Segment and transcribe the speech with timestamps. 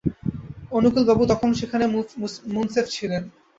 [0.71, 1.85] অনুকূলবাবু তখন সেখানে
[2.53, 3.23] মুন্সেফ ছিলেন।